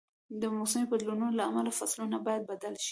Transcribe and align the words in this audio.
د 0.41 0.43
موسمي 0.57 0.85
بدلونونو 0.91 1.33
له 1.39 1.43
امله 1.49 1.71
فصلونه 1.79 2.17
باید 2.25 2.43
بدل 2.51 2.73
شي. 2.77 2.79